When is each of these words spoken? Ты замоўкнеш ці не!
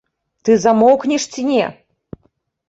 Ты 0.47 0.55
замоўкнеш 0.63 1.27
ці 1.35 1.45
не! 1.51 1.65